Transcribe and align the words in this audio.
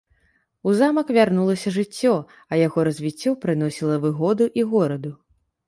У 0.69 0.71
замак 0.79 1.11
вярнулася 1.17 1.73
жыццё, 1.75 2.15
а 2.51 2.59
яго 2.63 2.87
развіццё 2.89 3.37
прыносіла 3.47 4.01
выгоду 4.09 4.51
і 4.61 4.69
гораду. 4.77 5.17